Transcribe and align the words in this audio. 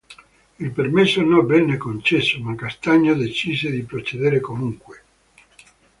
Il 0.59 0.71
permesso 0.71 1.21
non 1.21 1.45
venne 1.45 1.77
concesso, 1.77 2.41
ma 2.41 2.55
Castaño 2.55 3.13
decise 3.13 3.69
di 3.69 3.83
procedere 3.83 4.39
comunque. 4.39 5.03